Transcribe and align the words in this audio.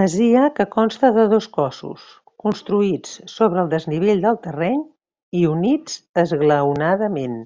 Masia 0.00 0.42
que 0.58 0.66
consta 0.74 1.10
de 1.18 1.24
dos 1.30 1.48
cossos, 1.54 2.04
construïts 2.44 3.16
sobre 3.38 3.64
el 3.66 3.74
desnivell 3.78 4.24
del 4.28 4.40
terreny, 4.50 4.86
i 5.42 5.46
units 5.56 6.00
esglaonadament. 6.28 7.44